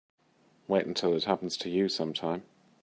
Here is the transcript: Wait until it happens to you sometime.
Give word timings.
Wait 0.67 0.87
until 0.87 1.15
it 1.15 1.25
happens 1.25 1.55
to 1.55 1.69
you 1.69 1.87
sometime. 1.87 2.41